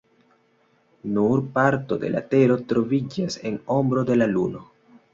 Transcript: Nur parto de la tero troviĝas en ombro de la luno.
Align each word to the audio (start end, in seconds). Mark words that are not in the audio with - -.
Nur 1.17 1.43
parto 1.59 1.99
de 2.05 2.11
la 2.15 2.23
tero 2.33 2.57
troviĝas 2.73 3.41
en 3.51 3.63
ombro 3.81 4.11
de 4.13 4.21
la 4.23 4.33
luno. 4.37 4.69